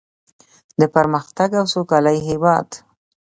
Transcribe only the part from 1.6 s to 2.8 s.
سوکالۍ هیواد.